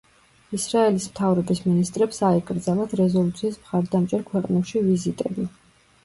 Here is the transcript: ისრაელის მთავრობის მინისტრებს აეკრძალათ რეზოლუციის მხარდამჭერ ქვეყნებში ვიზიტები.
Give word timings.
ისრაელის 0.57 1.03
მთავრობის 1.09 1.59
მინისტრებს 1.65 2.21
აეკრძალათ 2.29 2.95
რეზოლუციის 3.01 3.59
მხარდამჭერ 3.65 4.23
ქვეყნებში 4.31 4.83
ვიზიტები. 4.87 5.47